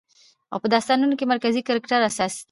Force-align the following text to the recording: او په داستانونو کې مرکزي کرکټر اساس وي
او 0.51 0.57
په 0.63 0.67
داستانونو 0.73 1.17
کې 1.19 1.29
مرکزي 1.33 1.61
کرکټر 1.67 1.99
اساس 2.09 2.33
وي 2.35 2.39